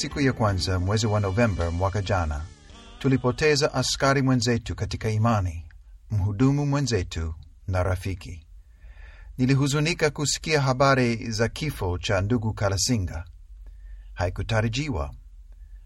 Siku 0.00 0.20
ya 0.20 0.32
kwanza 0.32 0.78
mwezi 0.78 1.06
wa 1.06 1.20
Novemba 1.20 1.70
mwaka 1.70 2.02
jana, 2.02 2.44
tulipoteza 2.98 3.74
askari 3.74 4.22
mwenzetu 4.22 4.74
katika 4.74 5.10
imani, 5.10 5.64
mhudumu 6.10 6.66
mwenzetu 6.66 7.34
na 7.68 7.82
rafiki. 7.82 8.46
Nilihuzunika 9.38 10.10
kusikia 10.10 10.60
habari 10.60 11.30
za 11.30 11.48
kifo 11.48 11.98
cha 11.98 12.20
ndugu 12.20 12.54
Kalasinga. 12.54 13.24
Haikutarajiwa, 14.12 15.14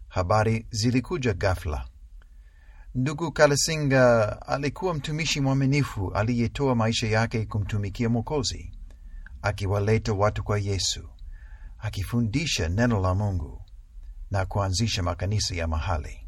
habari 0.07 0.67
zilikuja 0.71 1.33
ghafla. 1.33 1.87
Ndugu 2.95 3.31
Kalasinga 3.31 4.41
alikuwa 4.47 4.93
mtumishi 4.93 5.41
mwaminifu 5.41 6.11
aliyetoa 6.13 6.75
maisha 6.75 7.07
yake 7.07 7.45
kumtumikia 7.45 8.09
Mwokozi, 8.09 8.71
akiwaleta 9.41 10.13
watu 10.13 10.43
kwa 10.43 10.59
Yesu, 10.59 11.09
akifundisha 11.79 12.69
neno 12.69 13.01
la 13.01 13.15
Mungu 13.15 13.64
na 14.31 14.45
kuanzisha 14.45 15.03
makanisa 15.03 15.55
ya 15.55 15.67
mahali. 15.67 16.27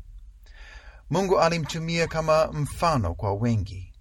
Mungu 1.09 1.39
alimtumia 1.39 2.07
kama 2.07 2.47
mfano 2.47 3.15
kwa 3.15 3.33
wengi 3.33 3.93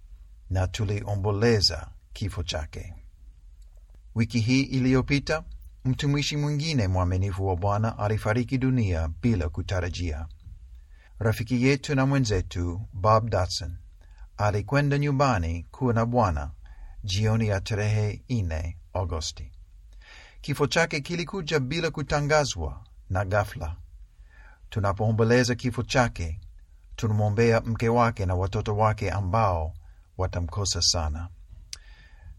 na 0.49 0.67
tuliomboleza 0.67 1.87
kifo 2.13 2.43
chake. 2.43 2.93
Wiki 4.15 4.39
hii 4.39 4.61
iliyopita, 4.61 5.43
mtumishi 5.85 6.37
mwingine 6.37 6.87
mwaminifu 6.87 7.47
wa 7.47 7.55
Bwana 7.55 7.97
alifariki 7.99 8.57
dunia 8.57 9.09
bila 9.21 9.49
kutarajia. 9.49 10.27
Rafiki 11.19 11.63
yetu 11.65 11.95
na 11.95 12.05
mwenzetu 12.05 12.81
Bob 12.93 13.29
Dotson 13.29 13.77
alikwenda 14.37 14.97
nyumbani 14.97 15.65
kuwa 15.71 15.93
na 15.93 16.05
Bwana 16.05 16.51
jioni 17.03 17.47
ya 17.47 17.61
tarehe 17.61 18.23
4 18.29 18.73
Agosti. 18.93 19.51
Kifo 20.41 20.67
chake 20.67 21.01
kilikuja 21.01 21.59
bila 21.59 21.91
kutangazwa 21.91 22.83
na 23.09 23.25
ghafla. 23.25 23.75
Tunapoomboleza 24.69 25.55
kifo 25.55 25.83
chake, 25.83 26.39
tunamwombea 26.95 27.61
mke 27.61 27.89
wake 27.89 28.25
na 28.25 28.35
watoto 28.35 28.77
wake 28.77 29.11
ambao 29.11 29.73
watamkosa 30.17 30.81
sana. 30.81 31.29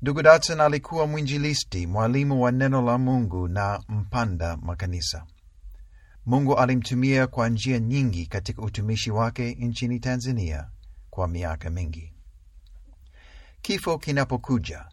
Ndugu 0.02 0.22
Datson 0.22 0.60
alikuwa 0.60 1.06
mwinjilisti, 1.06 1.86
mwalimu 1.86 2.42
wa 2.42 2.52
neno 2.52 2.82
la 2.82 2.98
Mungu 2.98 3.48
na 3.48 3.82
mpanda 3.88 4.56
makanisa. 4.56 5.26
Mungu 6.26 6.56
alimtumia 6.58 7.26
kwa 7.26 7.48
njia 7.48 7.78
nyingi 7.78 8.26
katika 8.26 8.62
utumishi 8.62 9.10
wake 9.10 9.54
nchini 9.60 10.00
Tanzania 10.00 10.68
kwa 11.10 11.28
miaka 11.28 11.70
mingi. 11.70 12.12
Kifo 13.62 13.98
kinapokuja 13.98 14.84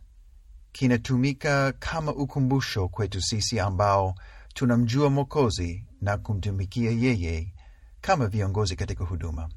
kinatumika 0.72 1.72
kama 1.72 2.14
ukumbusho 2.16 2.88
kwetu 2.88 3.22
sisi 3.22 3.60
ambao 3.60 4.16
tunamjua 4.54 5.10
Mwokozi 5.10 5.86
na 6.06 6.18
kumtumikia 6.18 6.92
yeye 6.92 7.54
kama 8.02 8.28
viongozi 8.28 8.76
katika 8.76 9.04
huduma. 9.04 9.50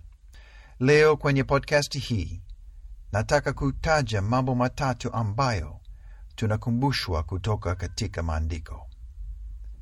Leo 0.81 1.17
kwenye 1.17 1.45
podcast 1.45 1.99
hii 1.99 2.43
nataka 3.13 3.53
kutaja 3.53 4.23
mambo 4.23 4.55
matatu 4.55 5.13
ambayo 5.13 5.81
tunakumbushwa 6.37 7.23
kutoka 7.23 7.75
katika 7.75 8.23
maandiko. 8.23 8.87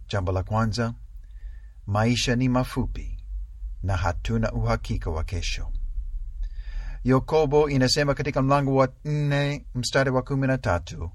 Jambo 0.08 0.32
la 0.32 0.42
kwanza, 0.42 0.94
maisha 1.86 2.36
ni 2.36 2.48
mafupi 2.48 3.24
na 3.82 3.96
hatuna 3.96 4.52
uhakika 4.52 5.10
wa 5.10 5.24
kesho. 5.24 5.72
Yakobo 7.04 7.70
inasema 7.70 8.14
katika 8.14 8.42
mlango 8.42 8.74
wa 8.74 8.88
nne 9.04 9.66
mstari 9.74 10.10
wa 10.10 10.22
kumi 10.22 10.46
na 10.46 10.58
tatu 10.58 11.10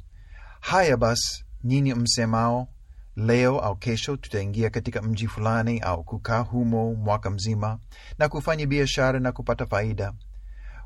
haya 0.59 0.97
basi, 0.97 1.45
nyinyi 1.63 1.94
msemao 1.94 2.68
leo 3.16 3.59
au 3.59 3.75
kesho 3.75 4.17
tutaingia 4.17 4.69
katika 4.69 5.01
mji 5.01 5.27
fulani 5.27 5.79
au 5.79 6.03
kukaa 6.03 6.39
humo 6.39 6.94
mwaka 6.94 7.29
mzima 7.29 7.79
na 8.17 8.29
kufanya 8.29 8.66
biashara 8.66 9.19
na 9.19 9.31
kupata 9.31 9.66
faida, 9.66 10.13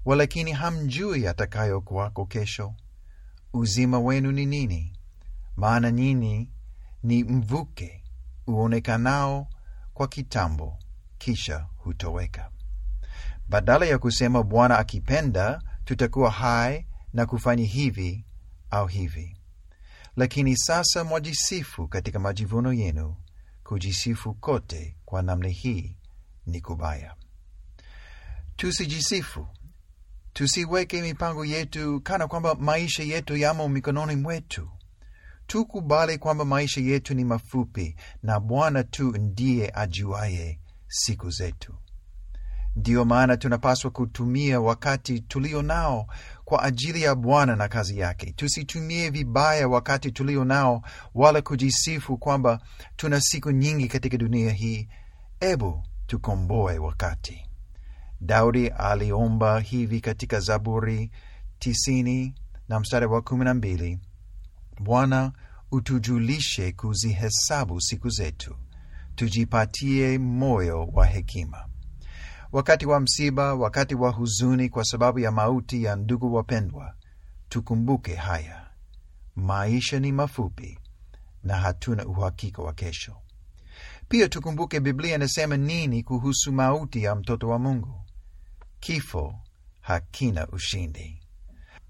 walakini 0.05 0.51
hamjui 0.51 1.23
yatakayokuwako 1.23 2.25
kesho. 2.25 2.73
Uzima 3.53 3.99
wenu 3.99 4.31
ni 4.31 4.45
nini? 4.45 4.93
Maana 5.57 5.91
nyinyi 5.91 6.49
ni 7.03 7.23
mvuke 7.23 8.03
uonekanao 8.47 9.47
kwa 9.93 10.07
kitambo, 10.07 10.79
kisha 11.17 11.65
hutoweka. 11.77 12.49
Badala 13.47 13.85
ya 13.85 13.97
kusema 13.99 14.43
Bwana 14.43 14.77
akipenda 14.79 15.61
tutakuwa 15.85 16.31
hai 16.31 16.87
na 17.13 17.25
kufanya 17.25 17.65
hivi 17.65 18.25
au 18.71 18.87
hivi, 18.87 19.34
lakini 20.15 20.57
sasa 20.57 21.03
mwajisifu 21.03 21.87
katika 21.87 22.19
majivuno 22.19 22.73
yenu. 22.73 23.15
Kujisifu 23.63 24.33
kote 24.33 24.97
kwa 25.05 25.21
namna 25.21 25.49
hii 25.49 25.97
ni 26.45 26.61
kubaya. 26.61 27.15
Tusijisifu, 28.55 29.47
tusiweke 30.33 31.01
mipango 31.01 31.45
yetu 31.45 32.01
kana 32.01 32.27
kwamba 32.27 32.55
maisha 32.55 33.03
yetu 33.03 33.37
yamo 33.37 33.69
mikononi 33.69 34.15
mwetu. 34.15 34.69
Tukubali 35.47 36.17
kwamba 36.17 36.45
maisha 36.45 36.81
yetu 36.81 37.13
ni 37.13 37.25
mafupi 37.25 37.95
na 38.23 38.39
Bwana 38.39 38.83
tu 38.83 39.11
ndiye 39.17 39.71
ajuaye 39.75 40.59
siku 40.87 41.29
zetu. 41.29 41.75
Ndiyo 42.75 43.05
maana 43.05 43.37
tunapaswa 43.37 43.91
kutumia 43.91 44.61
wakati 44.61 45.19
tulio 45.19 45.61
nao 45.61 46.07
kwa 46.45 46.63
ajili 46.63 47.01
ya 47.01 47.15
Bwana 47.15 47.55
na 47.55 47.67
kazi 47.67 47.99
yake. 47.99 48.31
Tusitumie 48.31 49.09
vibaya 49.09 49.67
wakati 49.67 50.11
tulio 50.11 50.45
nao, 50.45 50.81
wala 51.13 51.41
kujisifu 51.41 52.17
kwamba 52.17 52.59
tuna 52.95 53.21
siku 53.21 53.51
nyingi 53.51 53.87
katika 53.87 54.17
dunia 54.17 54.51
hii. 54.51 54.87
Ebu 55.39 55.83
tukomboe 56.07 56.77
wakati. 56.77 57.49
Daudi 58.21 58.67
aliomba 58.67 59.59
hivi 59.59 60.01
katika 60.01 60.39
Zaburi 60.39 61.11
tisini 61.59 62.35
na 62.69 62.79
mstari 62.79 63.05
wa 63.05 63.21
kumi 63.21 63.45
na 63.45 63.53
mbili 63.53 63.99
Bwana, 64.79 65.31
utujulishe 65.71 66.71
kuzihesabu 66.71 67.81
siku 67.81 68.09
zetu, 68.09 68.55
tujipatie 69.15 70.17
moyo 70.17 70.85
wa 70.93 71.05
hekima. 71.05 71.65
Wakati 72.55 72.85
wa 72.85 72.99
msiba, 72.99 73.53
wakati 73.55 73.95
wa 73.95 74.11
huzuni 74.11 74.69
kwa 74.69 74.83
sababu 74.83 75.19
ya 75.19 75.31
mauti 75.31 75.83
ya 75.83 75.95
ndugu 75.95 76.33
wapendwa, 76.33 76.93
tukumbuke 77.49 78.15
haya: 78.15 78.67
maisha 79.35 79.99
ni 79.99 80.11
mafupi 80.11 80.79
na 81.43 81.55
hatuna 81.55 82.05
uhakika 82.05 82.61
wa 82.61 82.73
kesho. 82.73 83.15
Pia 84.09 84.29
tukumbuke 84.29 84.79
Biblia 84.79 85.15
inasema 85.15 85.57
nini 85.57 86.03
kuhusu 86.03 86.51
mauti 86.51 87.03
ya 87.03 87.15
mtoto 87.15 87.49
wa 87.49 87.59
Mungu. 87.59 88.01
Kifo 88.79 89.35
hakina 89.81 90.47
ushindi. 90.47 91.21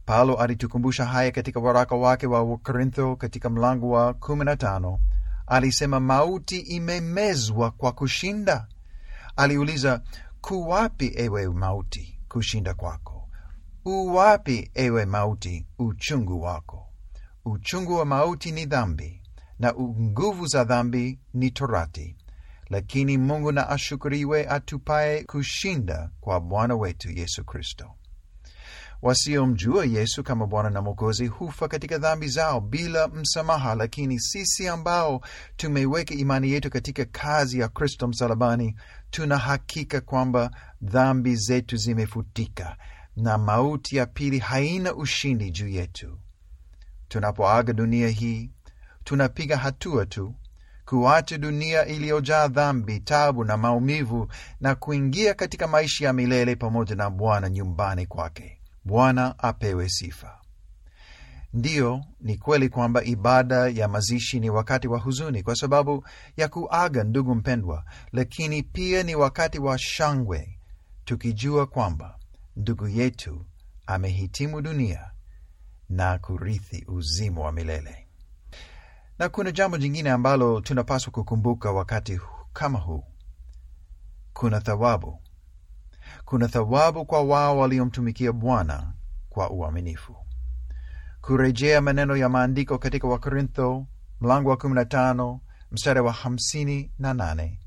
Paulo 0.05 0.35
alitukumbusha 0.35 1.05
haya 1.05 1.31
katika 1.31 1.59
waraka 1.59 1.95
wake 1.95 2.27
wa 2.27 2.43
Wakorintho 2.43 3.15
katika 3.15 3.49
mlango 3.49 3.89
wa 3.89 4.13
15. 4.13 4.99
Alisema 5.47 5.99
mauti 5.99 6.59
imemezwa 6.59 7.71
kwa 7.71 7.91
kushinda. 7.91 8.67
Aliuliza, 9.35 10.01
kuwapi 10.47 11.11
ewe 11.15 11.47
mauti 11.49 12.19
kushinda 12.29 12.73
kwako? 12.73 13.29
Uwapi 13.85 14.71
ewe 14.73 15.05
mauti 15.05 15.67
uchungu 15.79 16.41
wako? 16.41 16.89
Uchungu 17.45 17.93
wa 17.95 18.05
mauti 18.05 18.51
ni 18.51 18.65
dhambi, 18.65 19.21
na 19.59 19.73
nguvu 19.73 20.47
za 20.47 20.63
dhambi 20.63 21.19
ni 21.33 21.51
torati. 21.51 22.15
Lakini 22.69 23.17
Mungu 23.17 23.51
na 23.51 23.69
ashukuriwe 23.69 24.47
atupaye 24.47 25.23
kushinda 25.23 26.09
kwa 26.21 26.39
Bwana 26.41 26.75
wetu 26.75 27.11
Yesu 27.11 27.45
Kristo. 27.45 27.91
Wasiomjua 29.01 29.85
Yesu 29.85 30.23
kama 30.23 30.47
Bwana 30.47 30.69
na 30.69 30.81
Mwokozi 30.81 31.27
hufa 31.27 31.67
katika 31.67 31.97
dhambi 31.97 32.27
zao 32.27 32.61
bila 32.61 33.07
msamaha, 33.07 33.75
lakini 33.75 34.19
sisi 34.19 34.67
ambao 34.67 35.21
tumeweka 35.55 36.13
imani 36.15 36.51
yetu 36.51 36.69
katika 36.69 37.05
kazi 37.05 37.59
ya 37.59 37.67
Kristo 37.67 38.07
msalabani, 38.07 38.75
tuna 39.09 39.37
hakika 39.37 40.01
kwamba 40.01 40.51
dhambi 40.81 41.35
zetu 41.35 41.77
zimefutika 41.77 42.77
na 43.15 43.37
mauti 43.37 43.95
ya 43.97 44.05
pili 44.05 44.39
haina 44.39 44.95
ushindi 44.95 45.51
juu 45.51 45.67
yetu. 45.67 46.19
Tunapoaga 47.07 47.73
dunia 47.73 48.07
hii, 48.09 48.51
tunapiga 49.03 49.57
hatua 49.57 50.05
tu 50.05 50.35
kuacha 50.85 51.37
dunia 51.37 51.85
iliyojaa 51.85 52.47
dhambi, 52.47 52.99
tabu 52.99 53.43
na 53.43 53.57
maumivu 53.57 54.27
na 54.61 54.75
kuingia 54.75 55.33
katika 55.33 55.67
maisha 55.67 56.05
ya 56.05 56.13
milele 56.13 56.55
pamoja 56.55 56.95
na 56.95 57.09
Bwana 57.09 57.49
nyumbani 57.49 58.05
kwake. 58.05 58.54
Bwana 58.85 59.39
apewe 59.39 59.89
sifa. 59.89 60.41
Ndiyo, 61.53 62.03
ni 62.21 62.37
kweli 62.37 62.69
kwamba 62.69 63.03
ibada 63.03 63.67
ya 63.67 63.87
mazishi 63.87 64.39
ni 64.39 64.49
wakati 64.49 64.87
wa 64.87 64.99
huzuni 64.99 65.43
kwa 65.43 65.55
sababu 65.55 66.07
ya 66.37 66.47
kuaga 66.47 67.03
ndugu 67.03 67.35
mpendwa, 67.35 67.83
lakini 68.11 68.63
pia 68.63 69.03
ni 69.03 69.15
wakati 69.15 69.59
wa 69.59 69.77
shangwe, 69.79 70.59
tukijua 71.05 71.65
kwamba 71.67 72.19
ndugu 72.55 72.87
yetu 72.87 73.45
amehitimu 73.87 74.61
dunia 74.61 75.11
na 75.89 76.19
kurithi 76.19 76.85
uzima 76.87 77.41
wa 77.41 77.51
milele. 77.51 78.07
Na 79.19 79.29
kuna 79.29 79.51
jambo 79.51 79.77
jingine 79.77 80.09
ambalo 80.11 80.61
tunapaswa 80.61 81.11
kukumbuka 81.11 81.71
wakati 81.71 82.19
kama 82.53 82.79
huu 82.79 83.03
kuna 84.33 84.61
thawabu 84.61 85.21
kuna 86.25 86.47
thawabu 86.47 87.05
kwa 87.05 87.21
wao 87.21 87.57
waliomtumikia 87.57 88.31
bwana 88.31 88.93
kwa 89.29 89.49
uaminifu. 89.49 90.15
Kurejea 91.21 91.81
maneno 91.81 92.15
ya 92.17 92.29
maandiko 92.29 92.77
katika 92.77 93.07
wakorintho 93.07 93.87
mlango 94.21 94.49
wa 94.49 94.55
15 94.55 95.39
mstari 95.71 95.99
wa 95.99 96.11
58 96.13 97.57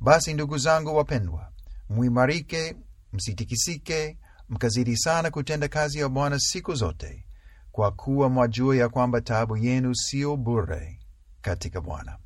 basi 0.00 0.34
ndugu 0.34 0.58
zangu 0.58 0.96
wapendwa 0.96 1.52
mwimarike 1.88 2.76
msitikisike 3.12 4.18
mkazidi 4.48 4.96
sana 4.96 5.30
kutenda 5.30 5.68
kazi 5.68 5.98
ya 5.98 6.08
bwana 6.08 6.38
siku 6.38 6.74
zote 6.74 7.24
kwa 7.72 7.90
kuwa 7.90 8.28
mwajua 8.28 8.76
ya 8.76 8.88
kwamba 8.88 9.20
taabu 9.20 9.56
yenu 9.56 9.94
sio 9.94 10.36
bure 10.36 10.98
katika 11.40 11.80
bwana. 11.80 12.18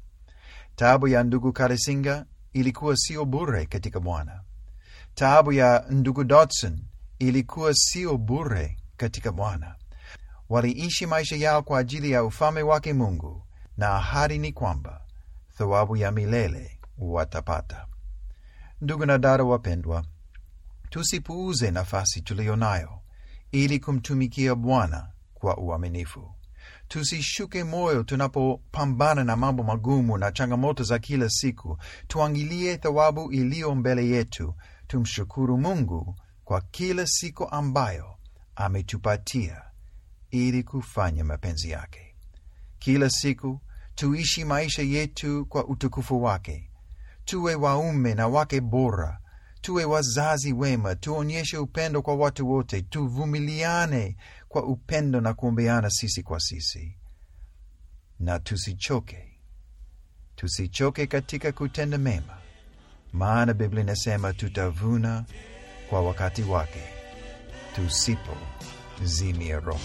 Taabu 0.77 1.09
ya 1.09 1.25
ndugu 1.25 1.53
kalesinga 1.53 2.27
ilikuwa 2.53 2.97
sio 2.97 3.25
bure 3.25 3.67
katika 3.67 4.01
bwana 4.01 4.43
taabu 5.15 5.53
ya 5.53 5.85
ndugu 5.91 6.25
dodson 6.25 6.81
ilikuwa 7.19 7.75
sio 7.75 8.19
bure 8.19 8.77
katika 8.97 9.33
bwana. 9.33 9.75
Waliishi 10.49 11.07
maisha 11.07 11.37
yao 11.37 11.63
kwa 11.63 11.79
ajili 11.79 12.11
ya 12.11 12.25
ufalme 12.25 12.63
wake 12.63 12.93
mungu 12.93 13.43
na 13.77 13.89
ahadi 13.91 14.39
ni 14.39 14.53
kwamba 14.53 15.01
thawabu 15.59 15.97
ya 15.97 16.11
milele 16.13 16.81
watapata. 16.99 17.87
Ndugu 18.81 19.07
na 19.07 19.19
dada 19.19 19.45
wapendwa 19.45 20.05
tusipuuze 20.91 21.71
nafasi 21.71 22.21
tuliyo 22.21 22.57
nayo 22.57 23.01
ili 23.53 23.79
kumtumikia 23.81 24.55
bwana 24.55 25.09
kwa 25.35 25.57
uaminifu. 25.59 26.35
Tusishuke 26.89 27.65
moyo 27.65 28.03
tunapopambana 28.03 29.25
na 29.25 29.37
mambo 29.37 29.63
magumu 29.63 30.19
na 30.19 30.33
changamoto 30.33 30.85
za 30.85 30.99
kila 30.99 31.29
siku. 31.31 31.79
Tuangilie 32.09 32.77
thawabu 32.77 33.33
iliyo 33.33 33.75
mbele 33.75 34.07
yetu 34.09 34.55
tumshukuru 34.95 35.59
mungu 35.59 36.17
kwa 36.45 36.61
kila 36.61 37.07
siku 37.07 37.49
ambayo 37.49 38.15
ametupatia 38.57 39.63
ili 40.31 40.63
kufanya 40.63 41.25
mapenzi 41.25 41.71
yake. 41.71 42.17
Kila 42.79 43.11
siku 43.11 43.61
tuishi 43.95 44.45
maisha 44.45 44.83
yetu 44.83 45.47
kwa 45.47 45.67
utukufu 45.67 46.23
wake. 46.23 46.71
Tuwe 47.25 47.55
waume 47.55 48.15
na 48.15 48.29
wake 48.29 48.61
bora. 48.61 49.19
Tuwe 49.61 49.85
wazazi 49.85 50.53
wema. 50.53 50.95
Tuonyeshe 50.97 51.59
upendo 51.59 52.03
kwa 52.03 52.15
watu 52.15 52.51
wote. 52.51 52.83
Tuvumiliane 52.83 54.17
kwa 54.49 54.65
upendo 54.67 55.21
na 55.21 55.35
kuombeana 55.35 55.91
sisi 55.91 56.23
kwa 56.23 56.41
sisi. 56.41 56.99
Na 58.21 58.39
tusichoke. 58.39 59.41
Tusichoke 60.37 61.07
katika 61.07 61.53
kutenda 61.53 61.99
mema 61.99 62.34
maana 63.15 63.55
biblia 63.55 63.83
inasema 63.83 64.33
tutavuna 64.33 65.25
kwa 65.91 66.01
wakati 66.03 66.43
wake 66.43 66.83
tusipo 67.75 68.37
zimia 69.05 69.61
roho 69.61 69.81